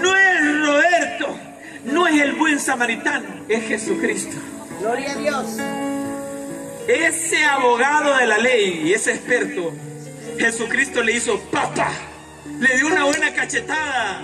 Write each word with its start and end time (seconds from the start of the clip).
No 0.00 0.16
es 0.16 0.66
Roberto, 0.66 1.38
no 1.84 2.06
es 2.06 2.20
el 2.20 2.32
buen 2.32 2.60
samaritano, 2.60 3.26
es 3.48 3.64
Jesucristo. 3.66 4.36
Gloria 4.78 5.12
a 5.12 5.16
Dios. 5.16 5.46
Ese 6.86 7.44
abogado 7.44 8.16
de 8.16 8.26
la 8.26 8.38
ley 8.38 8.82
y 8.86 8.92
ese 8.92 9.12
experto, 9.12 9.72
Jesucristo 10.38 11.02
le 11.02 11.12
hizo 11.12 11.40
papa, 11.50 11.90
le 12.58 12.76
dio 12.76 12.86
una 12.86 13.04
buena 13.04 13.32
cachetada, 13.32 14.22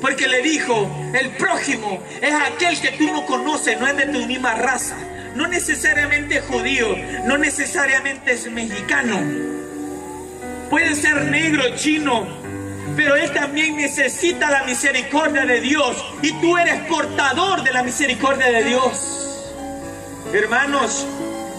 porque 0.00 0.28
le 0.28 0.42
dijo, 0.42 0.88
el 1.14 1.30
prójimo 1.30 2.02
es 2.20 2.32
aquel 2.32 2.80
que 2.80 2.92
tú 2.92 3.12
no 3.12 3.26
conoces, 3.26 3.80
no 3.80 3.86
es 3.86 3.96
de 3.96 4.06
tu 4.06 4.26
misma 4.26 4.54
raza, 4.54 4.96
no 5.34 5.48
necesariamente 5.48 6.38
es 6.38 6.44
judío, 6.44 6.96
no 7.24 7.38
necesariamente 7.38 8.32
es 8.32 8.50
mexicano, 8.50 9.20
puede 10.70 10.94
ser 10.94 11.24
negro, 11.24 11.62
chino, 11.76 12.26
pero 12.96 13.16
él 13.16 13.32
también 13.32 13.76
necesita 13.76 14.50
la 14.50 14.64
misericordia 14.64 15.44
de 15.44 15.60
Dios 15.60 16.04
y 16.22 16.32
tú 16.40 16.56
eres 16.56 16.80
portador 16.88 17.62
de 17.62 17.72
la 17.72 17.82
misericordia 17.82 18.46
de 18.46 18.64
Dios. 18.64 19.54
Hermanos, 20.32 21.06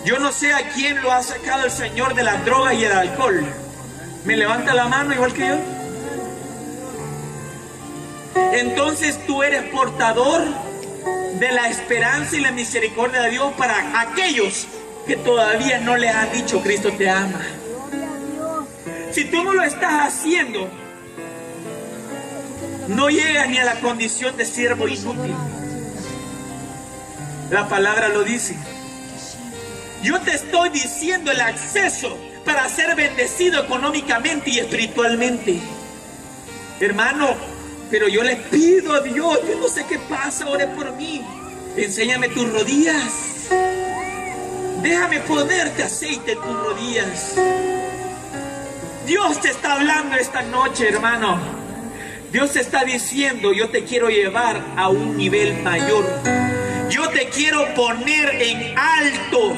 yo 0.05 0.19
no 0.19 0.31
sé 0.31 0.53
a 0.53 0.69
quién 0.69 1.01
lo 1.01 1.11
ha 1.11 1.21
sacado 1.23 1.65
el 1.65 1.71
Señor 1.71 2.13
de 2.13 2.23
las 2.23 2.45
drogas 2.45 2.73
y 2.75 2.83
el 2.83 2.91
alcohol. 2.91 3.43
¿Me 4.25 4.37
levanta 4.37 4.73
la 4.73 4.87
mano 4.87 5.13
igual 5.13 5.33
que 5.33 5.47
yo? 5.47 5.55
Entonces 8.53 9.25
tú 9.25 9.43
eres 9.43 9.63
portador 9.71 10.43
de 11.39 11.51
la 11.51 11.69
esperanza 11.69 12.35
y 12.35 12.41
la 12.41 12.51
misericordia 12.51 13.21
de 13.21 13.31
Dios 13.31 13.53
para 13.57 14.01
aquellos 14.01 14.67
que 15.07 15.15
todavía 15.15 15.79
no 15.79 15.97
les 15.97 16.13
han 16.13 16.31
dicho 16.31 16.61
Cristo 16.61 16.91
te 16.91 17.09
ama. 17.09 17.41
Si 19.11 19.25
tú 19.25 19.43
no 19.43 19.53
lo 19.53 19.63
estás 19.63 20.07
haciendo, 20.07 20.69
no 22.89 23.09
llegas 23.09 23.47
ni 23.49 23.57
a 23.57 23.65
la 23.65 23.79
condición 23.79 24.35
de 24.35 24.45
siervo 24.45 24.87
inútil. 24.87 25.35
La 27.51 27.67
palabra 27.67 28.09
lo 28.09 28.23
dice. 28.23 28.55
Yo 30.01 30.19
te 30.21 30.33
estoy 30.33 30.69
diciendo 30.69 31.31
el 31.31 31.39
acceso 31.41 32.17
para 32.45 32.67
ser 32.67 32.95
bendecido 32.95 33.63
económicamente 33.63 34.49
y 34.49 34.59
espiritualmente. 34.59 35.59
Hermano, 36.79 37.35
pero 37.91 38.07
yo 38.07 38.23
le 38.23 38.37
pido 38.37 38.93
a 38.93 39.01
Dios, 39.01 39.39
yo 39.47 39.59
no 39.59 39.67
sé 39.67 39.85
qué 39.87 39.99
pasa, 39.99 40.47
ore 40.47 40.67
por 40.67 40.91
mí. 40.93 41.23
Enséñame 41.75 42.29
tus 42.29 42.51
rodillas. 42.51 43.49
Déjame 44.81 45.19
ponerte 45.21 45.83
aceite 45.83 46.31
en 46.31 46.41
tus 46.41 46.55
rodillas. 46.55 47.35
Dios 49.05 49.41
te 49.41 49.49
está 49.49 49.73
hablando 49.73 50.15
esta 50.15 50.41
noche, 50.43 50.87
hermano. 50.87 51.58
Dios 52.31 52.55
está 52.55 52.83
diciendo, 52.83 53.53
yo 53.53 53.69
te 53.69 53.83
quiero 53.85 54.09
llevar 54.09 54.61
a 54.77 54.89
un 54.89 55.17
nivel 55.17 55.63
mayor. 55.63 56.05
Yo 56.89 57.09
te 57.09 57.27
quiero 57.29 57.73
poner 57.73 58.29
en 58.39 58.77
alto. 58.77 59.57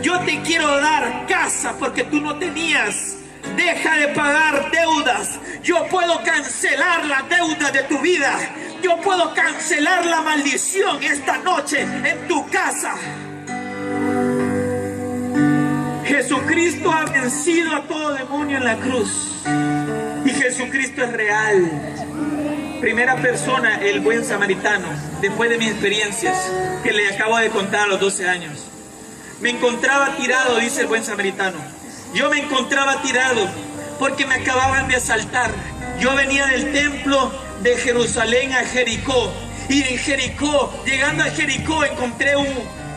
Yo 0.00 0.18
te 0.20 0.40
quiero 0.40 0.80
dar 0.80 1.26
casa 1.26 1.76
porque 1.78 2.04
tú 2.04 2.20
no 2.20 2.36
tenías. 2.36 3.16
Deja 3.54 3.98
de 3.98 4.08
pagar 4.08 4.70
deudas. 4.70 5.38
Yo 5.62 5.86
puedo 5.88 6.22
cancelar 6.22 7.04
la 7.04 7.22
deuda 7.22 7.70
de 7.70 7.82
tu 7.82 7.98
vida. 8.00 8.32
Yo 8.82 8.96
puedo 9.02 9.34
cancelar 9.34 10.06
la 10.06 10.22
maldición 10.22 11.02
esta 11.02 11.36
noche 11.38 11.82
en 11.82 12.28
tu 12.28 12.48
casa. 12.48 12.94
Jesucristo 16.04 16.90
ha 16.90 17.04
vencido 17.04 17.74
a 17.74 17.82
todo 17.82 18.14
demonio 18.14 18.56
en 18.56 18.64
la 18.64 18.76
cruz. 18.76 19.44
Jesucristo 20.56 21.04
es 21.04 21.12
real. 21.12 21.70
Primera 22.80 23.16
persona, 23.16 23.78
el 23.82 24.00
buen 24.00 24.24
samaritano, 24.24 24.88
después 25.20 25.50
de 25.50 25.58
mis 25.58 25.70
experiencias 25.70 26.50
que 26.82 26.92
le 26.92 27.10
acabo 27.10 27.36
de 27.36 27.50
contar 27.50 27.82
a 27.82 27.86
los 27.88 28.00
12 28.00 28.26
años. 28.26 28.64
Me 29.42 29.50
encontraba 29.50 30.16
tirado, 30.16 30.56
dice 30.56 30.80
el 30.80 30.86
buen 30.86 31.04
samaritano. 31.04 31.58
Yo 32.14 32.30
me 32.30 32.38
encontraba 32.38 33.02
tirado 33.02 33.46
porque 33.98 34.24
me 34.24 34.36
acababan 34.36 34.88
de 34.88 34.96
asaltar. 34.96 35.50
Yo 36.00 36.14
venía 36.14 36.46
del 36.46 36.72
templo 36.72 37.30
de 37.62 37.76
Jerusalén 37.76 38.54
a 38.54 38.64
Jericó. 38.64 39.30
Y 39.68 39.82
en 39.82 39.98
Jericó, 39.98 40.72
llegando 40.86 41.22
a 41.22 41.26
Jericó, 41.26 41.84
encontré 41.84 42.34
un, 42.34 42.46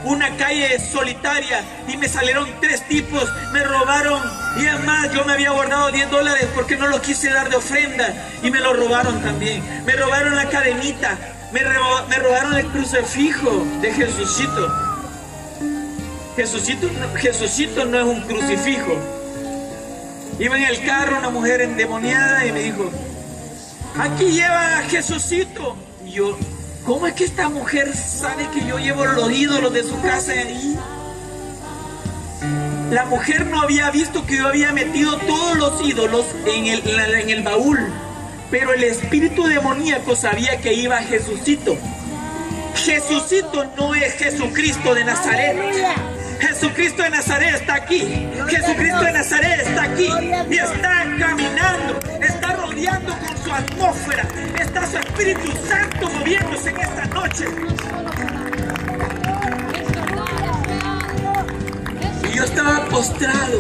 una 0.04 0.36
calle 0.38 0.80
solitaria 0.80 1.64
y 1.88 1.98
me 1.98 2.08
salieron 2.08 2.48
tres 2.62 2.88
tipos, 2.88 3.28
me 3.52 3.64
robaron 3.64 4.22
y 4.58 4.66
además 4.66 5.12
yo 5.14 5.24
me 5.26 5.34
había 5.34 5.52
guardado 5.52 5.92
10 5.92 6.10
dólares 6.10 6.48
porque 6.56 6.76
no 6.76 6.88
los 6.88 7.02
quise 7.02 7.30
dar 7.30 7.50
de 7.50 7.56
ofrenda 7.56 8.14
y 8.42 8.52
me 8.52 8.60
lo 8.60 8.74
robaron 8.74 9.22
también. 9.22 9.64
Me 9.86 9.94
robaron 9.94 10.36
la 10.36 10.50
cadenita, 10.50 11.18
me, 11.52 11.64
robaron 11.64 12.56
el 12.56 12.66
crucifijo 12.68 13.66
de 13.82 13.94
Jesucito. 13.94 14.72
Jesucito, 16.36 16.90
Jesucito 17.16 17.86
no 17.86 18.00
es 18.00 18.06
un 18.06 18.22
crucifijo. 18.22 18.98
Iba 20.40 20.58
en 20.58 20.64
el 20.64 20.86
carro 20.86 21.18
una 21.18 21.30
mujer 21.30 21.62
endemoniada 21.62 22.46
y 22.46 22.52
me 22.54 22.62
dijo, 22.62 22.90
aquí 24.00 24.32
lleva 24.32 24.80
a 24.80 24.84
Jesucito. 24.84 25.76
Y 26.06 26.12
yo, 26.12 26.38
¿cómo 26.90 27.06
es 27.06 27.14
que 27.14 27.24
esta 27.24 27.50
mujer 27.50 27.96
sabe 27.96 28.50
que 28.52 28.66
yo 28.66 28.80
llevo 28.80 29.06
los 29.06 29.32
ídolos 29.32 29.72
de 29.72 29.84
su 29.84 30.02
casa 30.02 30.32
ahí? 30.32 30.76
La 32.90 33.06
mujer 33.06 33.46
no 33.46 33.62
había 33.62 33.92
visto 33.92 34.26
que 34.26 34.38
yo 34.38 34.48
había 34.48 34.72
metido 34.72 35.16
todos 35.20 35.56
los 35.56 35.88
ídolos 35.88 36.26
en 36.48 36.66
el, 37.30 37.44
baúl, 37.44 37.78
pero 38.50 38.74
el 38.74 38.84
espíritu 38.84 39.44
demoníaco 39.44 40.16
sabía 40.16 40.58
que 40.62 40.74
iba 40.74 40.98
Jesucito. 41.04 41.78
Jesucito 42.74 43.66
no 43.78 43.94
es 43.94 44.14
Jesucristo 44.16 44.96
de 44.96 45.04
Nazaret. 45.04 45.58
Jesucristo 46.40 47.04
de 47.04 47.10
Nazaret 47.12 47.54
está 47.54 47.76
aquí. 47.76 48.02
Jesucristo 48.48 49.02
de 49.02 49.12
Nazaret 49.12 49.60
está 49.60 49.84
aquí. 49.84 50.10
Y 50.50 50.58
está 50.58 51.06
caminando. 51.20 52.00
Con 52.80 53.38
su 53.44 53.52
atmósfera. 53.52 54.26
Está 54.58 54.88
su 54.88 54.98
Espíritu 55.00 55.52
Santo 55.68 56.10
moviéndose 56.12 56.70
en 56.70 56.80
esta 56.80 57.06
noche. 57.08 57.46
Y 62.32 62.38
yo 62.38 62.44
estaba 62.46 62.86
postrado. 62.86 63.60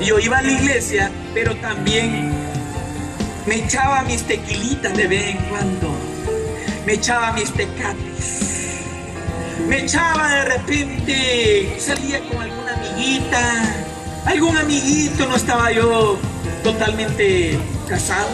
Y 0.00 0.06
yo 0.06 0.18
iba 0.18 0.38
a 0.38 0.42
la 0.42 0.50
iglesia, 0.50 1.10
pero 1.34 1.54
también 1.56 2.32
me 3.44 3.56
echaba 3.56 4.00
mis 4.04 4.22
tequilitas 4.22 4.96
de 4.96 5.06
vez 5.06 5.26
en 5.26 5.36
cuando. 5.50 5.94
Me 6.86 6.94
echaba 6.94 7.32
mis 7.32 7.52
tecates 7.52 8.54
me 9.68 9.80
echaba 9.80 10.28
de 10.28 10.44
repente, 10.44 11.76
salía 11.78 12.20
con 12.28 12.42
alguna 12.42 12.74
amiguita, 12.74 13.84
algún 14.26 14.56
amiguito, 14.56 15.26
no 15.26 15.36
estaba 15.36 15.72
yo 15.72 16.18
totalmente 16.62 17.58
casado. 17.84 18.28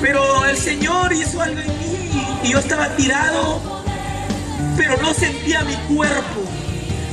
Pero 0.00 0.44
el 0.46 0.56
Señor 0.56 1.12
hizo 1.12 1.40
algo 1.40 1.60
en 1.60 1.66
mí 1.66 2.38
y 2.44 2.52
yo 2.52 2.58
estaba 2.58 2.88
tirado, 2.96 3.60
pero 4.76 4.96
no 5.02 5.12
sentía 5.12 5.62
mi 5.62 5.74
cuerpo. 5.94 6.42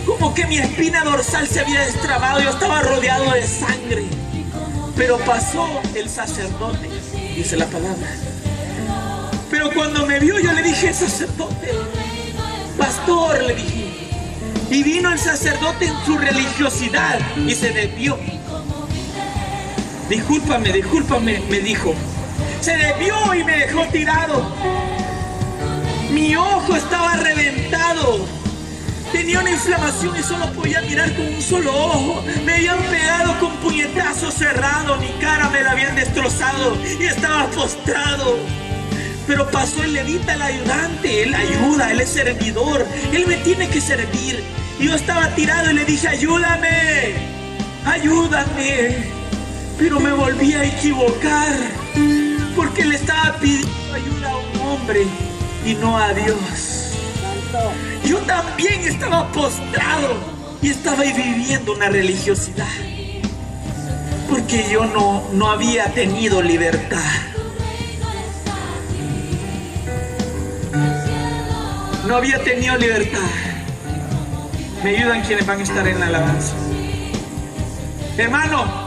Como 0.05 0.34
que 0.34 0.45
mi 0.45 0.57
espina 0.57 1.03
dorsal 1.03 1.47
se 1.47 1.59
había 1.59 1.81
destrabado, 1.81 2.39
yo 2.41 2.50
estaba 2.51 2.81
rodeado 2.81 3.31
de 3.31 3.47
sangre. 3.47 4.05
Pero 4.95 5.17
pasó 5.19 5.67
el 5.95 6.09
sacerdote, 6.09 6.89
dice 7.35 7.57
la 7.57 7.66
palabra. 7.66 8.07
Pero 9.50 9.72
cuando 9.73 10.05
me 10.05 10.19
vio 10.19 10.39
yo 10.39 10.53
le 10.53 10.61
dije, 10.61 10.94
sacerdote, 10.94 11.72
pastor, 12.78 13.44
le 13.44 13.55
dije. 13.55 13.85
Y 14.69 14.84
vino 14.84 15.11
el 15.11 15.19
sacerdote 15.19 15.85
en 15.85 16.05
su 16.05 16.17
religiosidad 16.17 17.19
y 17.38 17.53
se 17.53 17.72
desvió. 17.72 18.17
Discúlpame, 20.09 20.71
discúlpame, 20.71 21.39
me 21.49 21.59
dijo. 21.59 21.95
Se 22.61 22.77
desvió 22.77 23.34
y 23.34 23.43
me 23.43 23.57
dejó 23.57 23.85
tirado. 23.87 24.46
Mi 26.11 26.35
ojo 26.35 26.75
estaba 26.75 27.16
reventado. 27.16 28.25
Tenía 29.11 29.40
una 29.40 29.52
inflamación 29.52 30.16
y 30.17 30.22
solo 30.23 30.52
podía 30.52 30.81
mirar 30.81 31.11
con 31.16 31.25
un 31.25 31.41
solo 31.41 31.73
ojo. 31.73 32.23
Me 32.46 32.53
habían 32.53 32.78
pegado 32.84 33.40
con 33.40 33.55
puñetazos 33.57 34.35
cerrados. 34.35 34.99
Mi 34.99 35.09
cara 35.19 35.49
me 35.49 35.61
la 35.61 35.72
habían 35.72 35.96
destrozado 35.96 36.78
y 36.99 37.03
estaba 37.03 37.47
postrado. 37.47 38.37
Pero 39.25 39.49
pasó 39.49 39.84
el 39.84 39.93
levita, 39.93 40.35
el 40.35 40.41
ayudante, 40.41 41.23
él 41.23 41.34
ayuda, 41.34 41.91
él 41.91 41.99
es 41.99 42.09
servidor, 42.09 42.85
él 43.11 43.25
me 43.25 43.37
tiene 43.37 43.67
que 43.69 43.81
servir. 43.81 44.43
Yo 44.79 44.93
estaba 44.93 45.34
tirado 45.34 45.72
y 45.72 45.73
le 45.73 45.85
dije, 45.85 46.08
ayúdame, 46.08 47.16
ayúdame. 47.85 49.24
Pero 49.77 49.99
me 49.99 50.13
volví 50.13 50.53
a 50.53 50.63
equivocar, 50.63 51.53
porque 52.55 52.85
le 52.85 52.95
estaba 52.95 53.37
pidiendo 53.39 53.93
ayuda 53.93 54.31
a 54.31 54.37
un 54.37 54.59
hombre 54.61 55.05
y 55.66 55.73
no 55.73 55.97
a 55.97 56.13
Dios. 56.13 56.93
Yo 58.05 58.19
también 58.19 58.81
estaba 58.81 59.31
postrado 59.31 60.16
y 60.61 60.69
estaba 60.69 61.03
viviendo 61.03 61.73
una 61.73 61.89
religiosidad, 61.89 62.67
porque 64.29 64.66
yo 64.72 64.85
no, 64.85 65.23
no 65.33 65.49
había 65.49 65.85
tenido 65.93 66.41
libertad. 66.41 66.99
No 72.07 72.17
había 72.17 72.41
tenido 72.43 72.77
libertad. 72.77 73.19
Me 74.83 74.95
ayudan 74.95 75.22
quienes 75.23 75.45
van 75.45 75.59
a 75.59 75.63
estar 75.63 75.87
en 75.87 75.99
la 75.99 76.07
alabanza. 76.07 76.53
Hermano, 78.17 78.85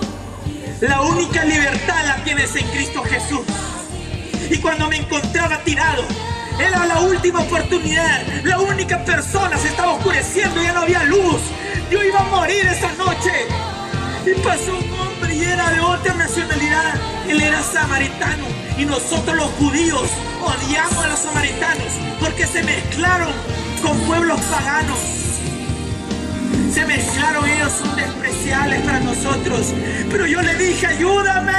la 0.80 1.00
única 1.00 1.44
libertad 1.44 2.06
la 2.06 2.22
tienes 2.24 2.54
en 2.54 2.66
Cristo 2.68 3.02
Jesús. 3.02 3.40
Y 4.50 4.58
cuando 4.58 4.88
me 4.88 4.96
encontraba 4.96 5.58
tirado, 5.64 6.04
era 6.58 6.86
la 6.86 7.00
última 7.00 7.40
oportunidad. 7.40 8.26
La 8.44 8.60
única 8.60 9.04
persona 9.04 9.56
se 9.58 9.68
estaba 9.68 9.92
oscureciendo, 9.92 10.62
ya 10.62 10.72
no 10.72 10.82
había 10.82 11.02
luz. 11.04 11.40
Yo 11.90 12.02
iba 12.02 12.20
a 12.20 12.24
morir 12.24 12.66
esa 12.66 12.92
noche. 12.94 13.32
Y 14.24 14.38
pasó 14.40 14.76
un 14.76 15.00
hombre 15.00 15.34
y 15.34 15.44
era 15.44 15.70
de 15.70 15.80
otra 15.80 16.14
nacionalidad. 16.14 16.94
Él 17.28 17.40
era 17.40 17.62
samaritano. 17.62 18.44
Y 18.76 18.84
nosotros 18.84 19.36
los 19.36 19.50
judíos 19.52 20.08
odiamos 20.40 21.04
a 21.04 21.08
los 21.08 21.18
samaritanos 21.18 21.92
porque 22.20 22.46
se 22.46 22.62
mezclaron 22.62 23.32
con 23.82 23.98
pueblos 24.00 24.40
paganos. 24.42 24.98
Se 26.78 26.86
mezclaron, 26.86 27.44
ellos 27.44 27.72
son 27.72 27.96
despreciables 27.96 28.80
para 28.82 29.00
nosotros. 29.00 29.74
Pero 30.12 30.26
yo 30.26 30.40
le 30.40 30.54
dije, 30.54 30.86
ayúdame. 30.86 31.52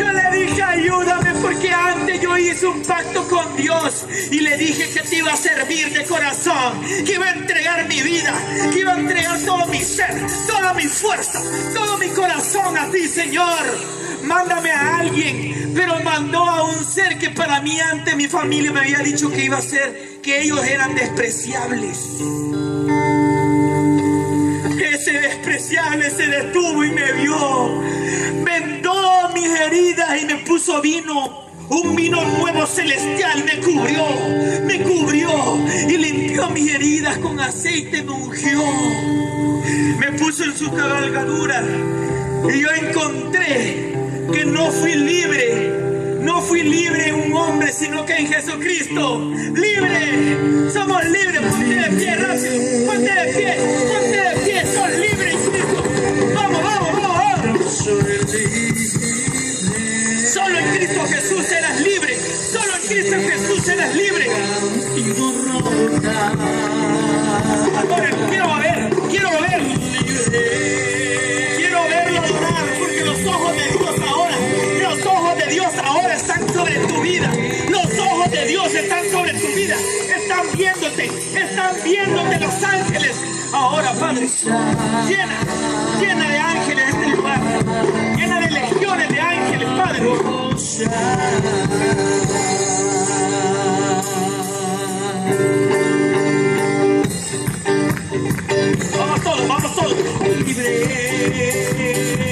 Yo 0.00 0.12
le 0.12 0.36
dije, 0.36 0.60
ayúdame 0.60 1.32
porque 1.40 1.72
antes 1.72 2.20
yo 2.20 2.36
hice 2.36 2.66
un 2.66 2.82
pacto 2.82 3.28
con 3.28 3.56
Dios 3.56 4.04
y 4.32 4.40
le 4.40 4.56
dije 4.56 4.90
que 4.92 5.00
te 5.08 5.18
iba 5.18 5.32
a 5.32 5.36
servir 5.36 5.92
de 5.92 6.04
corazón, 6.06 6.82
que 7.06 7.14
iba 7.14 7.26
a 7.26 7.34
entregar 7.34 7.86
mi 7.86 8.02
vida, 8.02 8.34
que 8.72 8.80
iba 8.80 8.94
a 8.94 8.98
entregar 8.98 9.38
todo 9.46 9.66
mi 9.66 9.78
ser, 9.78 10.12
toda 10.48 10.74
mi 10.74 10.86
fuerza, 10.86 11.40
todo 11.72 11.98
mi 11.98 12.08
corazón 12.08 12.76
a 12.76 12.90
ti, 12.90 13.06
Señor 13.06 14.00
mándame 14.22 14.70
a 14.70 14.98
alguien, 14.98 15.72
pero 15.74 15.98
mandó 16.00 16.38
a 16.38 16.64
un 16.64 16.84
ser 16.84 17.18
que 17.18 17.30
para 17.30 17.60
mí 17.60 17.80
antes 17.80 18.14
mi 18.16 18.28
familia 18.28 18.72
me 18.72 18.80
había 18.80 18.98
dicho 18.98 19.30
que 19.30 19.44
iba 19.44 19.56
a 19.56 19.62
ser, 19.62 20.09
que 20.22 20.42
ellos 20.42 20.62
eran 20.66 20.94
despreciables. 20.94 21.98
Ese 24.92 25.12
despreciable 25.12 26.10
se 26.10 26.26
detuvo 26.26 26.84
y 26.84 26.90
me 26.90 27.12
vio, 27.12 27.82
vendó 28.44 29.30
mis 29.34 29.48
heridas 29.48 30.22
y 30.22 30.26
me 30.26 30.36
puso 30.38 30.80
vino. 30.80 31.48
Un 31.68 31.94
vino 31.94 32.24
nuevo 32.24 32.66
celestial 32.66 33.44
me 33.44 33.60
cubrió, 33.60 34.04
me 34.64 34.82
cubrió 34.82 35.30
y 35.88 35.96
limpió 35.96 36.50
mis 36.50 36.74
heridas 36.74 37.16
con 37.18 37.38
aceite, 37.38 38.02
me 38.02 38.10
ungió. 38.10 38.60
Me 39.98 40.12
puso 40.18 40.44
en 40.44 40.56
su 40.56 40.70
cabalgadura 40.72 41.62
y 42.52 42.60
yo 42.60 42.68
encontré 42.70 43.94
que 44.32 44.44
no 44.44 44.70
fui 44.72 44.94
libre. 44.94 45.79
No 46.20 46.42
fui 46.42 46.62
libre 46.62 47.08
en 47.08 47.14
un 47.14 47.32
hombre, 47.32 47.72
sino 47.72 48.04
que 48.04 48.14
en 48.14 48.26
Jesucristo. 48.26 49.18
Libre. 49.54 50.70
Somos 50.72 51.04
libres. 51.04 51.40
Ponte 51.40 51.74
de 51.74 51.90
pie, 51.96 52.16
rápido. 52.16 52.86
Ponte 52.86 53.12
de 53.12 53.32
pie. 53.32 53.56
Ponte 53.92 54.16
de 54.16 54.36
pie. 54.44 54.66
Sos 54.66 54.90
libre 54.98 55.30
en 55.32 55.38
Cristo. 55.38 55.84
Vamos, 56.34 56.62
vamos, 56.62 56.92
vamos, 56.92 57.18
vamos. 57.18 57.74
Solo 60.32 60.58
en 60.58 60.76
Cristo 60.76 61.00
Jesús 61.06 61.50
eras 61.50 61.80
libre. 61.80 62.16
Solo 62.52 62.72
en 62.76 62.88
Cristo 62.88 63.16
Jesús 63.16 63.68
eras 63.68 63.94
libre. 63.94 64.26
Ahora, 67.90 68.10
quiero 68.28 68.56
ver, 68.58 68.90
quiero 69.10 69.30
ver. 69.40 70.69
Están 81.38 81.76
viéndote 81.84 82.40
los 82.40 82.62
ángeles. 82.62 83.16
Ahora, 83.52 83.92
Padre, 83.94 84.28
llena, 85.08 85.38
llena 86.00 86.28
de 86.28 86.38
ángeles 86.38 86.84
este 86.88 87.16
lugar. 87.16 87.40
Llena 88.16 88.40
de 88.40 88.50
legiones 88.50 89.08
de 89.08 89.20
ángeles, 89.20 89.68
Padre. 89.68 90.00
Vamos 98.98 99.22
todos, 99.22 99.48
vamos 99.48 99.74
todos. 99.74 99.94
Libre. 100.46 102.29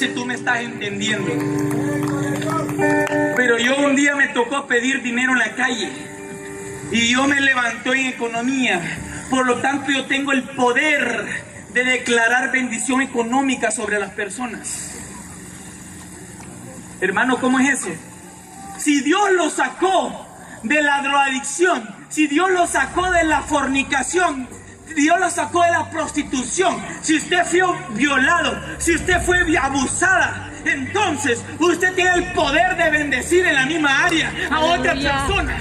Si 0.00 0.08
tú 0.08 0.24
me 0.24 0.32
estás 0.32 0.60
entendiendo, 0.60 1.30
pero 3.36 3.58
yo 3.58 3.76
un 3.76 3.94
día 3.94 4.16
me 4.16 4.28
tocó 4.28 4.66
pedir 4.66 5.02
dinero 5.02 5.32
en 5.32 5.38
la 5.40 5.54
calle 5.54 5.92
y 6.90 7.00
Dios 7.00 7.28
me 7.28 7.38
levantó 7.38 7.92
en 7.92 8.06
economía. 8.06 8.80
Por 9.28 9.44
lo 9.44 9.56
tanto, 9.56 9.90
yo 9.90 10.06
tengo 10.06 10.32
el 10.32 10.44
poder 10.44 11.26
de 11.74 11.84
declarar 11.84 12.50
bendición 12.50 13.02
económica 13.02 13.70
sobre 13.70 13.98
las 13.98 14.12
personas. 14.12 14.94
Hermano, 17.02 17.38
¿cómo 17.38 17.60
es 17.60 17.80
eso? 17.80 17.90
Si 18.78 19.02
Dios 19.02 19.32
lo 19.32 19.50
sacó 19.50 20.26
de 20.62 20.80
la 20.80 21.02
drogadicción, 21.02 21.86
si 22.08 22.26
Dios 22.26 22.50
lo 22.50 22.66
sacó 22.66 23.10
de 23.10 23.24
la 23.24 23.42
fornicación, 23.42 24.48
Dios 25.00 25.18
lo 25.18 25.30
sacó 25.30 25.62
de 25.62 25.70
la 25.70 25.88
prostitución, 25.90 26.76
si 27.00 27.16
usted 27.16 27.42
fue 27.46 27.62
violado, 27.94 28.60
si 28.78 28.94
usted 28.94 29.22
fue 29.22 29.38
abusada, 29.56 30.50
entonces 30.64 31.42
usted 31.58 31.94
tiene 31.94 32.14
el 32.16 32.32
poder 32.32 32.76
de 32.76 32.90
bendecir 32.90 33.46
en 33.46 33.54
la 33.54 33.64
misma 33.64 34.04
área 34.04 34.30
a 34.50 34.60
otra 34.60 34.92
persona. 34.92 35.58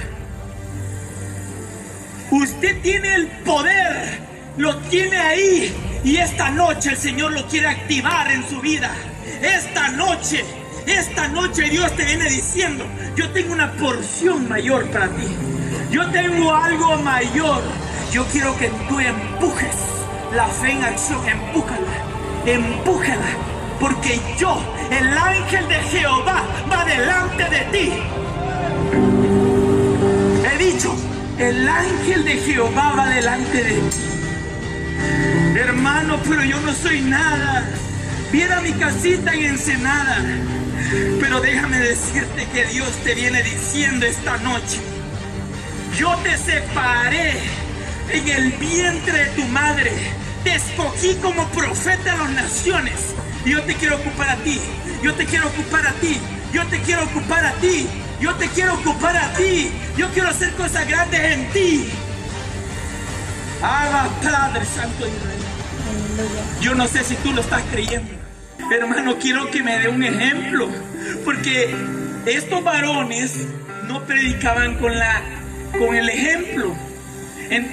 Usted 2.31 2.81
tiene 2.81 3.15
el 3.15 3.27
poder, 3.27 4.19
lo 4.57 4.75
tiene 4.89 5.17
ahí. 5.17 5.73
Y 6.03 6.17
esta 6.17 6.49
noche 6.49 6.89
el 6.89 6.97
Señor 6.97 7.31
lo 7.31 7.47
quiere 7.47 7.67
activar 7.67 8.29
en 8.31 8.47
su 8.47 8.59
vida. 8.59 8.91
Esta 9.41 9.87
noche, 9.91 10.43
esta 10.85 11.29
noche 11.29 11.69
Dios 11.69 11.95
te 11.95 12.03
viene 12.03 12.25
diciendo, 12.25 12.85
yo 13.15 13.29
tengo 13.31 13.53
una 13.53 13.71
porción 13.71 14.49
mayor 14.49 14.89
para 14.91 15.07
ti. 15.07 15.27
Yo 15.91 16.09
tengo 16.11 16.53
algo 16.53 16.97
mayor. 16.97 17.63
Yo 18.11 18.25
quiero 18.31 18.57
que 18.57 18.69
tú 18.87 18.99
empujes 18.99 19.75
la 20.35 20.47
fe 20.47 20.71
en 20.71 20.83
acción, 20.83 21.27
empújala, 21.27 21.93
empújala. 22.45 23.29
Porque 23.79 24.19
yo, 24.37 24.59
el 24.89 25.15
ángel 25.15 25.67
de 25.67 25.75
Jehová, 25.75 26.43
va 26.71 26.85
delante 26.85 27.43
de 27.43 27.59
ti. 27.71 27.91
He 30.43 30.57
dicho, 30.57 30.95
el 31.37 31.69
ángel 31.69 32.25
de 32.25 32.37
Jehová 32.37 32.93
va 32.97 33.09
delante 33.09 33.63
de 33.63 33.73
ti. 33.73 33.97
Hermano, 35.55 36.19
pero 36.27 36.43
yo 36.43 36.59
no 36.61 36.73
soy 36.73 37.01
nada. 37.01 37.69
Viera 38.31 38.59
mi 38.61 38.73
casita 38.73 39.33
en 39.33 39.45
Ensenada. 39.45 40.17
Pero 41.19 41.41
déjame 41.41 41.77
decirte 41.77 42.47
que 42.53 42.65
Dios 42.65 42.89
te 43.03 43.13
viene 43.13 43.43
diciendo 43.43 44.07
esta 44.07 44.37
noche. 44.37 44.79
Yo 45.95 46.15
te 46.23 46.37
separé 46.37 47.58
en 48.11 48.27
el 48.27 48.51
vientre 48.53 49.25
de 49.25 49.25
tu 49.31 49.43
madre. 49.45 49.91
Te 50.43 50.55
escogí 50.55 51.15
como 51.15 51.47
profeta 51.49 52.13
a 52.13 52.17
las 52.17 52.31
naciones. 52.31 53.13
Y 53.45 53.51
yo 53.51 53.63
te 53.63 53.75
quiero 53.75 53.97
ocupar 53.97 54.29
a 54.29 54.35
ti. 54.37 54.59
Yo 55.03 55.13
te 55.13 55.25
quiero 55.25 55.47
ocupar 55.47 55.87
a 55.87 55.93
ti. 55.93 56.17
Yo 56.53 56.65
te 56.67 56.79
quiero 56.81 57.03
ocupar 57.03 57.45
a 57.45 57.53
ti. 57.53 57.87
Yo 58.19 58.35
te 58.35 58.47
quiero 58.49 58.73
ocupar 58.73 59.15
a 59.15 59.33
ti. 59.33 59.71
Yo 59.97 60.09
quiero 60.09 60.29
hacer 60.29 60.53
cosas 60.53 60.87
grandes 60.87 61.19
en 61.19 61.49
ti. 61.51 61.89
Haga 63.61 64.09
Padre 64.21 64.65
Santo 64.65 65.05
de 65.05 65.11
Israel. 65.11 65.39
Yo 66.61 66.75
no 66.75 66.87
sé 66.87 67.03
si 67.03 67.15
tú 67.15 67.31
lo 67.31 67.41
estás 67.41 67.61
creyendo. 67.71 68.11
Hermano, 68.71 69.17
quiero 69.19 69.49
que 69.51 69.63
me 69.63 69.79
dé 69.79 69.87
un 69.87 70.03
ejemplo. 70.03 70.69
Porque 71.23 71.75
estos 72.25 72.63
varones 72.63 73.47
no 73.87 74.03
predicaban 74.05 74.75
con, 74.75 74.97
la, 74.97 75.21
con 75.77 75.95
el 75.95 76.09
ejemplo. 76.09 76.75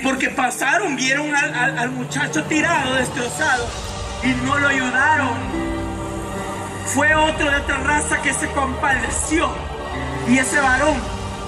Porque 0.02 0.30
pasaron, 0.30 0.97
vieron 0.97 1.35
al, 1.35 1.90
muchacho 1.90 2.42
tirado, 2.45 2.95
destrozado, 2.95 3.66
y 4.23 4.28
no 4.47 4.59
lo 4.59 4.68
ayudaron. 4.68 5.37
Fue 6.87 7.14
otro 7.14 7.50
de 7.50 7.56
otra 7.56 7.78
raza 7.78 8.23
que 8.23 8.33
se 8.33 8.49
compadeció. 8.49 9.50
Y 10.28 10.38
ese 10.38 10.59
varón 10.61 10.97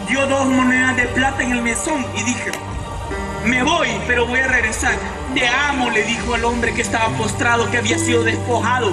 dio 0.08 0.26
dos 0.26 0.46
monedas 0.46 0.96
de 0.96 1.04
plata 1.06 1.42
en 1.42 1.52
el 1.52 1.62
mesón 1.62 2.04
y 2.16 2.22
dije, 2.22 2.50
me 3.46 3.62
voy, 3.62 3.88
pero 4.06 4.26
voy 4.26 4.40
a 4.40 4.48
regresar. 4.48 4.94
Te 5.34 5.48
amo, 5.48 5.90
le 5.90 6.02
dijo 6.02 6.34
al 6.34 6.44
hombre 6.44 6.74
que 6.74 6.82
estaba 6.82 7.08
postrado, 7.16 7.70
que 7.70 7.78
había 7.78 7.98
sido 7.98 8.24
despojado. 8.24 8.92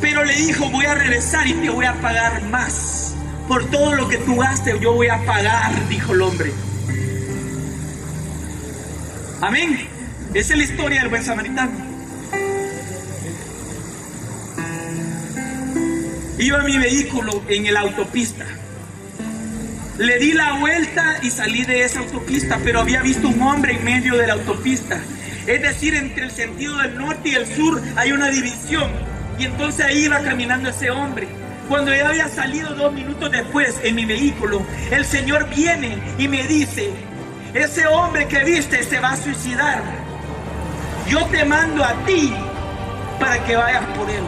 Pero 0.00 0.24
le 0.24 0.34
dijo, 0.34 0.70
voy 0.70 0.86
a 0.86 0.94
regresar 0.94 1.46
y 1.46 1.52
te 1.54 1.68
voy 1.68 1.84
a 1.84 1.94
pagar 2.00 2.42
más. 2.44 3.14
Por 3.46 3.64
todo 3.70 3.94
lo 3.94 4.08
que 4.08 4.18
tú 4.18 4.36
gastes, 4.36 4.78
yo 4.80 4.92
voy 4.92 5.08
a 5.08 5.24
pagar, 5.24 5.72
dijo 5.88 6.12
el 6.12 6.22
hombre. 6.22 6.52
Amén. 9.40 9.86
Esa 10.34 10.54
es 10.54 10.58
la 10.58 10.64
historia 10.64 11.00
del 11.00 11.10
buen 11.10 11.22
samaritano. 11.22 11.70
Iba 16.38 16.62
mi 16.64 16.76
vehículo 16.76 17.42
en 17.48 17.66
el 17.66 17.76
autopista. 17.76 18.44
Le 19.98 20.18
di 20.18 20.32
la 20.32 20.54
vuelta 20.54 21.18
y 21.22 21.30
salí 21.30 21.64
de 21.64 21.84
esa 21.84 22.00
autopista, 22.00 22.58
pero 22.64 22.80
había 22.80 23.00
visto 23.02 23.28
un 23.28 23.40
hombre 23.42 23.76
en 23.76 23.84
medio 23.84 24.16
de 24.16 24.26
la 24.26 24.34
autopista. 24.34 25.00
Es 25.46 25.62
decir, 25.62 25.94
entre 25.94 26.24
el 26.24 26.30
sentido 26.30 26.76
del 26.78 26.96
norte 26.96 27.30
y 27.30 27.34
el 27.34 27.46
sur 27.46 27.80
hay 27.96 28.12
una 28.12 28.30
división. 28.30 28.90
Y 29.38 29.44
entonces 29.44 29.86
ahí 29.86 30.04
iba 30.04 30.20
caminando 30.20 30.70
ese 30.70 30.90
hombre. 30.90 31.28
Cuando 31.68 31.94
ya 31.94 32.08
había 32.08 32.28
salido 32.28 32.74
dos 32.74 32.92
minutos 32.92 33.30
después 33.30 33.76
en 33.84 33.94
mi 33.94 34.04
vehículo, 34.04 34.64
el 34.90 35.04
Señor 35.04 35.48
viene 35.54 35.98
y 36.18 36.26
me 36.26 36.46
dice, 36.46 36.90
ese 37.54 37.86
hombre 37.86 38.28
que 38.28 38.44
viste 38.44 38.82
se 38.82 39.00
va 39.00 39.12
a 39.12 39.16
suicidar. 39.16 39.82
Yo 41.08 41.24
te 41.26 41.44
mando 41.44 41.82
a 41.84 41.94
ti 42.04 42.32
para 43.18 43.42
que 43.44 43.56
vayas 43.56 43.84
por 43.96 44.10
él. 44.10 44.22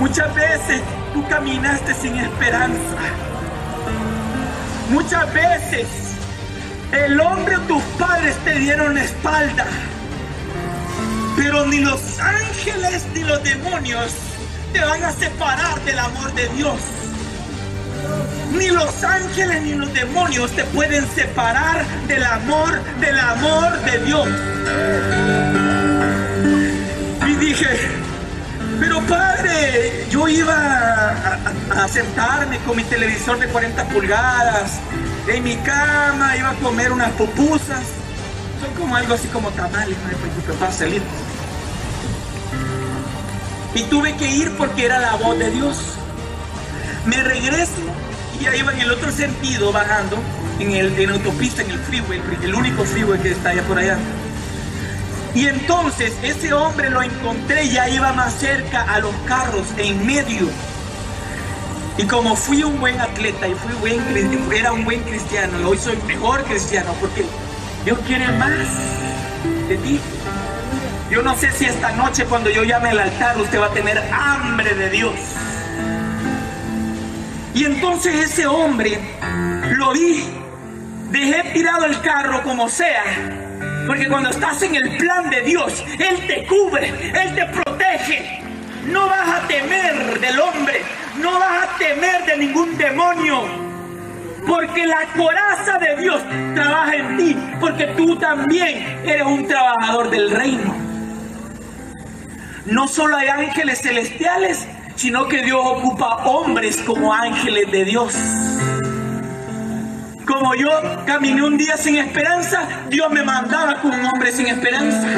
Muchas 0.00 0.34
veces 0.34 0.82
tú 1.12 1.26
caminaste 1.28 1.94
sin 1.94 2.16
esperanza. 2.16 2.96
Muchas 4.90 5.32
veces 5.32 5.86
el 6.92 7.20
hombre 7.20 7.56
o 7.56 7.60
tus 7.60 7.82
padres 7.98 8.36
te 8.44 8.58
dieron 8.58 8.94
la 8.94 9.04
espalda. 9.04 9.66
Pero 11.36 11.66
ni 11.66 11.78
los 11.78 12.18
ángeles 12.18 13.06
ni 13.14 13.20
los 13.20 13.42
demonios 13.42 14.12
te 14.72 14.80
van 14.80 15.02
a 15.04 15.12
separar 15.12 15.80
del 15.82 15.98
amor 15.98 16.32
de 16.34 16.48
Dios. 16.48 17.01
Ni 18.56 18.68
los 18.68 19.02
ángeles 19.02 19.62
ni 19.62 19.74
los 19.74 19.92
demonios 19.92 20.50
te 20.52 20.64
pueden 20.64 21.06
separar 21.14 21.84
del 22.06 22.22
amor, 22.24 22.80
del 23.00 23.18
amor 23.18 23.80
de 23.80 23.98
Dios. 24.04 24.28
Y 27.26 27.34
dije, 27.34 27.66
pero 28.80 29.00
padre, 29.02 30.06
yo 30.10 30.28
iba 30.28 31.14
a, 31.70 31.88
sentarme 31.88 32.58
con 32.58 32.76
mi 32.76 32.84
televisor 32.84 33.38
de 33.38 33.46
40 33.46 33.84
pulgadas 33.88 34.80
en 35.28 35.44
mi 35.44 35.56
cama, 35.56 36.36
iba 36.36 36.50
a 36.50 36.54
comer 36.54 36.92
unas 36.92 37.10
pupusas. 37.12 37.84
Son 38.60 38.74
como 38.74 38.96
algo 38.96 39.14
así 39.14 39.28
como 39.28 39.50
tamales, 39.50 39.96
no 40.48 40.54
para 40.54 40.72
salir. 40.72 41.02
Y 43.74 43.82
tuve 43.84 44.16
que 44.16 44.30
ir 44.30 44.50
porque 44.56 44.84
era 44.84 44.98
la 44.98 45.14
voz 45.14 45.38
de 45.38 45.50
Dios. 45.50 45.78
Me 47.06 47.22
regreso 47.22 47.91
ya 48.42 48.54
iba 48.56 48.72
en 48.72 48.80
el 48.80 48.90
otro 48.90 49.10
sentido 49.10 49.72
bajando, 49.72 50.18
en, 50.58 50.72
el, 50.72 50.98
en 50.98 51.10
autopista, 51.10 51.62
en 51.62 51.70
el 51.70 51.78
freeway, 51.78 52.20
el 52.42 52.54
único 52.54 52.84
freeway 52.84 53.20
que 53.20 53.30
está 53.30 53.50
allá 53.50 53.62
por 53.62 53.78
allá. 53.78 53.98
Y 55.34 55.46
entonces 55.46 56.12
ese 56.22 56.52
hombre 56.52 56.90
lo 56.90 57.02
encontré, 57.02 57.68
ya 57.68 57.88
iba 57.88 58.12
más 58.12 58.34
cerca 58.34 58.82
a 58.82 58.98
los 58.98 59.14
carros, 59.26 59.66
en 59.78 60.04
medio. 60.04 60.48
Y 61.96 62.04
como 62.04 62.36
fui 62.36 62.62
un 62.62 62.78
buen 62.80 63.00
atleta 63.00 63.48
y 63.48 63.54
fui 63.54 63.72
buen, 63.74 64.52
era 64.52 64.72
un 64.72 64.84
buen 64.84 65.02
cristiano, 65.02 65.68
hoy 65.68 65.78
soy 65.78 65.96
mejor 66.06 66.42
cristiano 66.44 66.94
porque 67.00 67.24
Dios 67.84 67.98
quiere 68.06 68.28
más 68.32 68.50
de 69.68 69.76
ti. 69.76 70.00
Yo 71.10 71.22
no 71.22 71.36
sé 71.36 71.52
si 71.52 71.66
esta 71.66 71.92
noche 71.92 72.24
cuando 72.24 72.48
yo 72.50 72.64
llame 72.64 72.90
al 72.90 72.98
altar 72.98 73.38
usted 73.38 73.60
va 73.60 73.66
a 73.66 73.72
tener 73.72 73.98
hambre 74.12 74.74
de 74.74 74.90
Dios. 74.90 75.12
Y 77.54 77.64
entonces 77.64 78.14
ese 78.14 78.46
hombre 78.46 78.98
lo 79.76 79.92
vi, 79.92 80.24
dejé 81.10 81.50
tirado 81.52 81.84
el 81.86 82.00
carro 82.00 82.42
como 82.42 82.68
sea 82.68 83.04
porque 83.86 84.08
cuando 84.08 84.30
estás 84.30 84.62
en 84.62 84.76
el 84.76 84.96
plan 84.96 85.28
de 85.30 85.42
Dios, 85.42 85.84
Él 85.98 86.26
te 86.26 86.46
cubre, 86.46 86.88
Él 86.88 87.34
te 87.34 87.46
protege. 87.46 88.40
No 88.86 89.08
vas 89.08 89.28
a 89.28 89.48
temer 89.48 90.20
del 90.20 90.40
hombre, 90.40 90.82
no 91.20 91.38
vas 91.38 91.64
a 91.64 91.78
temer 91.78 92.24
de 92.24 92.36
ningún 92.36 92.76
demonio. 92.76 93.42
Porque 94.46 94.86
la 94.86 95.06
coraza 95.16 95.78
de 95.78 95.96
Dios 95.96 96.20
trabaja 96.54 96.94
en 96.94 97.16
ti, 97.16 97.36
porque 97.60 97.86
tú 97.96 98.16
también 98.16 99.00
eres 99.04 99.24
un 99.24 99.46
trabajador 99.46 100.10
del 100.10 100.30
reino. 100.30 100.74
No 102.66 102.88
solo 102.88 103.16
hay 103.16 103.28
ángeles 103.28 103.80
celestiales, 103.82 104.66
sino 105.02 105.26
que 105.26 105.42
Dios 105.42 105.58
ocupa 105.60 106.18
hombres 106.26 106.80
como 106.86 107.12
ángeles 107.12 107.68
de 107.72 107.84
Dios. 107.84 108.14
Como 110.24 110.54
yo 110.54 110.70
caminé 111.04 111.42
un 111.42 111.58
día 111.58 111.76
sin 111.76 111.96
esperanza, 111.96 112.68
Dios 112.88 113.10
me 113.10 113.24
mandaba 113.24 113.80
con 113.80 113.92
un 113.92 114.06
hombre 114.06 114.30
sin 114.30 114.46
esperanza. 114.46 115.08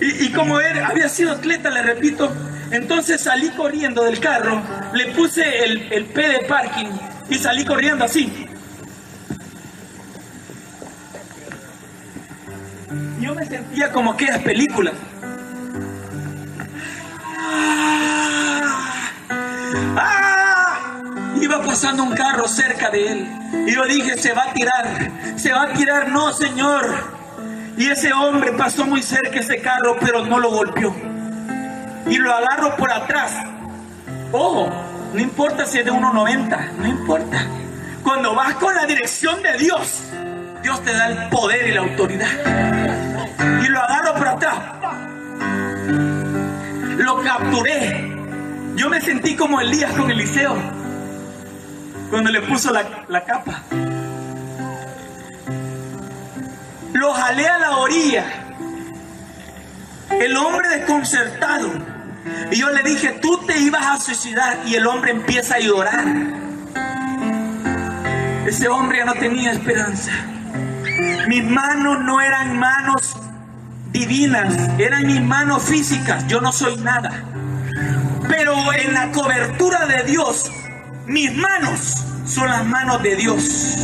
Y, 0.00 0.32
como 0.32 0.58
él 0.58 0.78
había 0.82 1.06
sido 1.10 1.32
atleta, 1.32 1.68
le 1.68 1.82
repito, 1.82 2.32
entonces 2.70 3.20
salí 3.20 3.50
corriendo 3.50 4.04
del 4.04 4.18
carro, 4.20 4.62
le 4.94 5.08
puse 5.08 5.62
el, 5.62 5.92
el 5.92 6.06
P 6.06 6.28
de 6.28 6.38
parking 6.46 6.88
y 7.28 7.34
salí 7.34 7.62
corriendo 7.62 8.06
así. 8.06 8.46
Yo 13.20 13.34
me 13.34 13.44
sentía 13.44 13.92
como 13.92 14.12
aquellas 14.12 14.38
películas. 14.38 14.94
Un 22.00 22.14
carro 22.14 22.48
cerca 22.48 22.90
de 22.90 23.12
él. 23.12 23.28
Y 23.66 23.74
yo 23.74 23.84
dije, 23.84 24.16
se 24.16 24.32
va 24.32 24.44
a 24.44 24.52
tirar, 24.52 25.10
se 25.36 25.52
va 25.52 25.64
a 25.64 25.72
tirar, 25.72 26.08
no, 26.08 26.32
Señor. 26.32 27.20
Y 27.76 27.88
ese 27.88 28.12
hombre 28.12 28.52
pasó 28.52 28.84
muy 28.86 29.02
cerca 29.02 29.40
ese 29.40 29.60
carro, 29.60 29.96
pero 30.00 30.24
no 30.24 30.38
lo 30.38 30.50
golpeó. 30.50 30.94
Y 32.06 32.16
lo 32.16 32.32
agarro 32.34 32.76
por 32.76 32.90
atrás. 32.90 33.32
Ojo, 34.30 34.70
no 35.12 35.20
importa 35.20 35.66
si 35.66 35.78
es 35.78 35.84
de 35.84 35.92
1,90, 35.92 36.72
no 36.78 36.86
importa. 36.86 37.46
Cuando 38.02 38.34
vas 38.34 38.54
con 38.54 38.74
la 38.74 38.86
dirección 38.86 39.42
de 39.42 39.56
Dios, 39.58 40.02
Dios 40.62 40.82
te 40.82 40.92
da 40.92 41.08
el 41.08 41.28
poder 41.28 41.68
y 41.68 41.72
la 41.72 41.80
autoridad. 41.80 42.28
Y 43.62 43.68
lo 43.68 43.80
agarro 43.80 44.14
por 44.14 44.28
atrás. 44.28 44.58
Lo 46.96 47.22
capturé. 47.22 48.16
Yo 48.76 48.88
me 48.88 49.00
sentí 49.00 49.36
como 49.36 49.60
Elías 49.60 49.92
con 49.92 50.10
Eliseo 50.10 50.81
cuando 52.12 52.30
le 52.30 52.42
puso 52.42 52.70
la, 52.70 53.24
capa. 53.24 53.62
Lo 56.92 57.14
jalé 57.14 57.48
a 57.48 57.58
la 57.58 57.76
orilla. 57.78 58.26
El 60.10 60.36
hombre 60.36 60.68
desconcertado. 60.68 61.70
Y 62.50 62.56
yo 62.56 62.68
le 62.68 62.82
dije, 62.82 63.18
tú 63.22 63.38
te 63.46 63.58
ibas 63.60 63.86
a 63.86 63.96
suicidar. 63.98 64.58
Y 64.66 64.74
el 64.74 64.86
hombre 64.86 65.12
empieza 65.12 65.54
a 65.54 65.60
llorar. 65.60 66.04
Ese 68.46 68.68
hombre 68.68 68.98
ya 68.98 69.06
no 69.06 69.14
tenía 69.14 69.52
esperanza. 69.52 70.12
Mis 71.28 71.44
manos 71.44 72.00
no 72.00 72.20
eran 72.20 72.58
manos 72.58 73.16
divinas, 73.90 74.54
eran 74.78 75.06
mis 75.06 75.22
manos 75.22 75.62
físicas. 75.62 76.26
Yo 76.26 76.42
no 76.42 76.52
soy 76.52 76.76
nada. 76.76 77.24
Pero 78.28 78.54
en 78.74 78.92
la 78.92 79.10
cobertura 79.12 79.86
de 79.86 80.02
Dios 80.02 80.52
mis 81.06 81.34
manos 81.36 82.04
son 82.26 82.48
las 82.48 82.64
manos 82.64 83.02
de 83.02 83.16
Dios. 83.16 83.76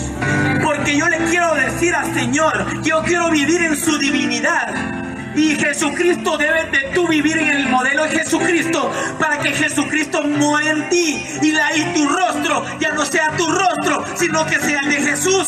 Porque 0.64 0.96
yo 0.96 1.08
le 1.08 1.18
quiero 1.30 1.54
decir 1.54 1.94
al 1.94 2.12
Señor 2.14 2.82
yo 2.82 3.02
quiero 3.02 3.30
vivir 3.30 3.62
en 3.62 3.76
su 3.76 3.98
divinidad. 3.98 5.34
Y 5.36 5.54
Jesucristo 5.54 6.36
debe 6.36 6.64
de 6.64 6.90
tú 6.94 7.06
vivir 7.06 7.38
en 7.38 7.48
el 7.50 7.68
modelo 7.68 8.04
de 8.04 8.10
Jesucristo 8.10 8.90
para 9.20 9.38
que 9.38 9.50
Jesucristo 9.52 10.22
muera 10.22 10.70
en 10.70 10.88
ti 10.88 11.24
y, 11.42 11.52
la, 11.52 11.76
y 11.76 11.94
tu 11.94 12.08
rostro 12.08 12.64
ya 12.80 12.92
no 12.92 13.04
sea 13.04 13.30
tu 13.36 13.46
rostro, 13.48 14.04
sino 14.16 14.44
que 14.46 14.58
sea 14.58 14.80
el 14.80 14.88
de 14.88 14.96
Jesús. 14.96 15.46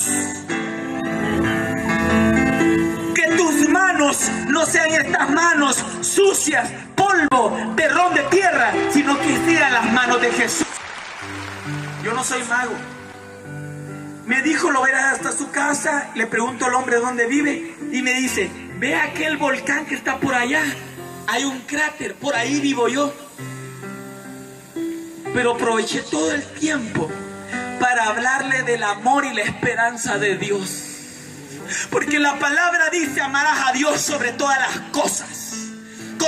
Que 3.14 3.36
tus 3.36 3.68
manos 3.68 4.30
no 4.48 4.64
sean 4.64 4.92
estas 4.92 5.30
manos 5.30 5.84
sucias, 6.02 6.70
polvo, 6.94 7.56
terrón 7.74 8.14
de 8.14 8.22
tierra, 8.24 8.72
sino 8.92 9.18
que 9.18 9.36
sean 9.44 9.72
las 9.72 9.92
manos 9.92 10.20
de 10.20 10.30
Jesús. 10.30 10.79
Yo 12.02 12.14
no 12.14 12.24
soy 12.24 12.42
mago. 12.44 12.74
Me 14.26 14.42
dijo, 14.42 14.70
lo 14.70 14.82
verás 14.82 15.14
hasta 15.14 15.32
su 15.32 15.50
casa. 15.50 16.10
Le 16.14 16.26
pregunto 16.26 16.66
al 16.66 16.74
hombre 16.74 16.96
dónde 16.96 17.26
vive 17.26 17.76
y 17.92 18.02
me 18.02 18.14
dice, 18.14 18.50
ve 18.78 18.96
aquel 18.96 19.36
volcán 19.36 19.86
que 19.86 19.94
está 19.94 20.18
por 20.18 20.34
allá. 20.34 20.62
Hay 21.26 21.44
un 21.44 21.60
cráter, 21.60 22.14
por 22.14 22.34
ahí 22.34 22.60
vivo 22.60 22.88
yo. 22.88 23.12
Pero 25.34 25.54
aproveché 25.54 26.02
todo 26.02 26.32
el 26.32 26.44
tiempo 26.54 27.08
para 27.78 28.04
hablarle 28.08 28.62
del 28.62 28.82
amor 28.82 29.24
y 29.24 29.34
la 29.34 29.42
esperanza 29.42 30.18
de 30.18 30.36
Dios. 30.36 30.86
Porque 31.90 32.18
la 32.18 32.38
palabra 32.38 32.90
dice, 32.90 33.20
amarás 33.20 33.68
a 33.68 33.72
Dios 33.72 34.00
sobre 34.00 34.32
todas 34.32 34.58
las 34.58 34.90
cosas, 34.90 35.28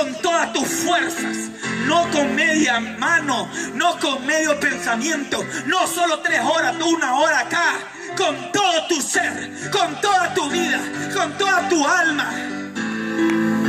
con 0.03 0.21
todas 0.21 0.51
tus 0.51 0.67
fuerzas, 0.67 1.37
no 1.87 2.09
con 2.11 2.35
media 2.35 2.77
mano, 2.79 3.49
no 3.75 3.97
con 3.99 4.25
medio 4.25 4.59
pensamiento, 4.59 5.41
no 5.65 5.87
solo 5.87 6.19
tres 6.19 6.41
horas, 6.41 6.75
una 6.83 7.15
hora 7.15 7.39
acá, 7.39 7.75
con 8.17 8.51
todo 8.51 8.87
tu 8.89 9.01
ser, 9.01 9.49
con 9.71 10.01
toda 10.01 10.33
tu 10.33 10.49
vida, 10.49 10.81
con 11.13 11.37
toda 11.37 11.69
tu 11.69 11.87
alma 11.87 12.29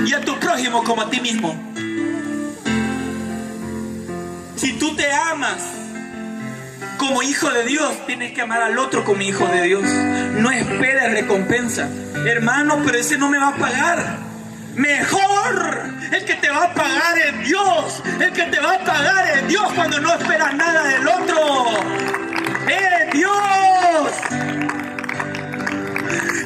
y 0.04 0.12
a 0.12 0.20
tu 0.22 0.36
prójimo 0.40 0.82
como 0.82 1.02
a 1.02 1.10
ti 1.10 1.20
mismo. 1.20 1.54
Si 4.56 4.72
tú 4.72 4.96
te 4.96 5.12
amas 5.12 5.62
como 6.98 7.22
hijo 7.22 7.48
de 7.50 7.64
Dios, 7.64 8.06
tienes 8.06 8.32
que 8.32 8.42
amar 8.42 8.60
al 8.60 8.76
otro 8.78 9.04
como 9.04 9.22
hijo 9.22 9.46
de 9.46 9.62
Dios. 9.62 9.84
No 9.84 10.50
esperes 10.50 11.12
recompensa. 11.12 11.88
Hermano, 12.26 12.82
pero 12.84 12.98
ese 12.98 13.18
no 13.18 13.28
me 13.28 13.38
va 13.38 13.48
a 13.48 13.56
pagar. 13.56 14.18
Mejor 14.74 15.93
el 16.12 16.24
que 16.24 16.34
te 16.34 16.50
va 16.50 16.64
a 16.64 16.74
pagar 16.74 17.18
es 17.18 17.48
Dios. 17.48 18.02
El 18.20 18.32
que 18.32 18.44
te 18.44 18.60
va 18.60 18.74
a 18.74 18.84
pagar 18.84 19.36
es 19.36 19.48
Dios 19.48 19.72
cuando 19.74 20.00
no 20.00 20.14
esperas 20.14 20.54
nada 20.54 20.84
del 20.84 21.08
otro. 21.08 21.66
¡Es 22.68 23.12
Dios! 23.12 24.12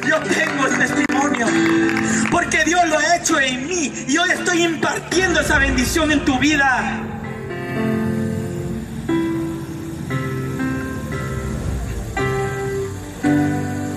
Yo 0.07 0.19
tengo 0.21 0.67
el 0.67 0.77
testimonio. 0.77 1.47
Porque 2.31 2.63
Dios 2.63 2.87
lo 2.87 2.97
ha 2.97 3.15
hecho 3.17 3.39
en 3.39 3.67
mí. 3.67 3.93
Y 4.07 4.17
hoy 4.17 4.29
estoy 4.31 4.63
impartiendo 4.63 5.41
esa 5.41 5.59
bendición 5.59 6.11
en 6.11 6.25
tu 6.25 6.39
vida. 6.39 7.03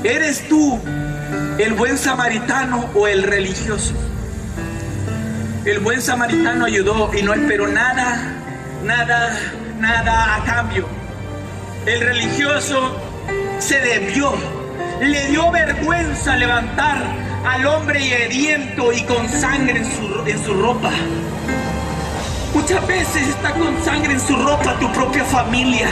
¿Eres 0.04 0.48
tú 0.48 0.80
el 1.58 1.74
buen 1.74 1.96
samaritano 1.96 2.90
o 2.94 3.06
el 3.06 3.22
religioso? 3.22 3.94
El 5.64 5.78
buen 5.78 6.02
samaritano 6.02 6.64
ayudó 6.64 7.14
y 7.14 7.22
no 7.22 7.34
esperó 7.34 7.68
nada, 7.68 8.18
nada, 8.82 9.38
nada 9.78 10.34
a 10.34 10.44
cambio. 10.44 10.88
El 11.86 12.00
religioso 12.00 12.96
se 13.60 13.78
debió, 13.80 14.32
le 15.00 15.28
dio 15.28 15.52
vergüenza 15.52 16.36
levantar 16.36 16.98
al 17.46 17.64
hombre 17.64 18.24
heriento 18.24 18.92
y 18.92 19.04
con 19.04 19.28
sangre 19.28 19.78
en 19.78 19.84
su, 19.84 20.22
en 20.26 20.44
su 20.44 20.52
ropa. 20.54 20.90
Muchas 22.54 22.84
veces 22.88 23.28
está 23.28 23.52
con 23.52 23.80
sangre 23.84 24.14
en 24.14 24.20
su 24.20 24.34
ropa 24.34 24.76
tu 24.80 24.92
propia 24.92 25.24
familia 25.24 25.88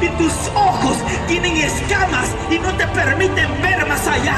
y 0.00 0.08
tus 0.10 0.32
ojos 0.54 0.96
tienen 1.26 1.56
escamas 1.56 2.28
y 2.48 2.60
no 2.60 2.72
te 2.76 2.86
permiten 2.86 3.60
ver 3.60 3.84
más 3.88 4.06
allá. 4.06 4.36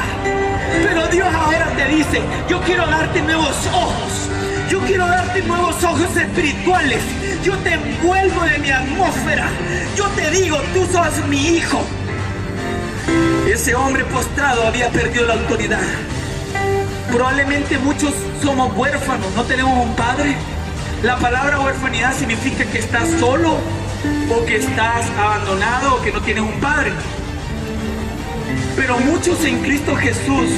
Pero 0.83 1.05
Dios 1.09 1.27
ahora 1.31 1.67
te 1.75 1.85
dice, 1.89 2.23
yo 2.49 2.59
quiero 2.61 2.87
darte 2.87 3.21
nuevos 3.21 3.67
ojos. 3.67 4.32
Yo 4.73 4.79
quiero 4.79 5.05
darte 5.05 5.43
nuevos 5.43 5.83
ojos 5.83 6.17
espirituales. 6.17 6.97
Yo 7.43 7.55
te 7.59 7.73
envuelvo 7.73 8.41
de 8.41 8.57
mi 8.57 8.71
atmósfera. 8.71 9.47
Yo 9.95 10.07
te 10.15 10.31
digo, 10.31 10.57
tú 10.73 10.83
sos 10.91 11.27
mi 11.27 11.57
hijo. 11.57 11.79
Ese 13.47 13.75
hombre 13.75 14.03
postrado 14.05 14.65
había 14.65 14.89
perdido 14.89 15.27
la 15.27 15.33
autoridad. 15.35 15.83
Probablemente 17.11 17.77
muchos 17.77 18.15
somos 18.41 18.75
huérfanos, 18.75 19.27
no 19.35 19.43
tenemos 19.43 19.77
un 19.77 19.95
padre. 19.95 20.35
La 21.03 21.17
palabra 21.17 21.59
huerfanidad 21.59 22.17
significa 22.17 22.65
que 22.65 22.79
estás 22.79 23.07
solo, 23.19 23.59
o 24.31 24.45
que 24.45 24.55
estás 24.55 25.05
abandonado 25.19 25.97
o 25.97 26.01
que 26.01 26.11
no 26.11 26.19
tienes 26.21 26.41
un 26.41 26.59
padre. 26.59 26.93
Pero 28.75 28.97
muchos 29.01 29.45
en 29.45 29.61
Cristo 29.61 29.95
Jesús 29.95 30.49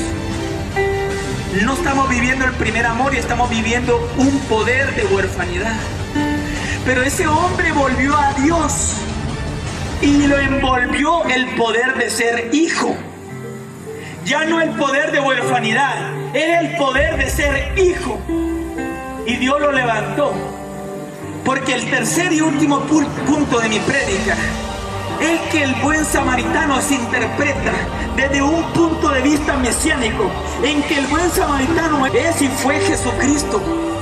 no 1.64 1.74
estamos 1.74 2.10
viviendo 2.10 2.46
el 2.46 2.52
primer 2.54 2.86
amor 2.86 3.14
y 3.14 3.18
estamos 3.18 3.50
viviendo 3.50 4.12
un 4.18 4.40
poder 4.42 4.94
de 4.96 5.06
huerfanidad. 5.06 5.76
Pero 6.86 7.04
ese 7.04 7.28
hombre 7.28 7.72
volvió 7.72 8.16
a 8.18 8.34
Dios 8.34 8.98
y 10.02 10.28
lo 10.28 10.38
envolvió 10.38 11.24
el 11.26 11.48
poder 11.56 11.96
de 11.96 12.10
ser 12.10 12.50
hijo. 12.54 12.96
Ya 14.26 14.44
no 14.46 14.60
el 14.60 14.72
poder 14.72 15.12
de 15.12 15.20
huerfanidad, 15.20 15.96
era 16.34 16.60
el 16.60 16.76
poder 16.78 17.18
de 17.18 17.30
ser 17.30 17.78
hijo. 17.80 18.20
Y 19.26 19.36
Dios 19.38 19.60
lo 19.60 19.72
levantó 19.72 20.34
porque 21.46 21.74
el 21.74 21.90
tercer 21.90 22.34
y 22.34 22.42
último 22.42 22.82
punto 22.82 23.60
de 23.60 23.70
mi 23.70 23.80
prédica 23.80 24.36
es 25.26 25.42
que 25.52 25.64
el 25.64 25.76
buen 25.76 26.06
samaritano 26.06 26.82
se 26.82 26.96
interpreta 26.96 27.74
desde 28.16 28.42
un 28.42 28.64
punto 28.74 29.10
de 29.10 29.22
vista 29.22 29.58
mesiánico, 29.58 30.32
en 30.64 30.82
que 30.84 31.00
el 31.00 31.08
buen 31.08 31.30
samaritano 31.32 32.06
es 32.08 32.42
y 32.42 32.48
fue 32.48 32.80
Jesucristo. 32.80 33.95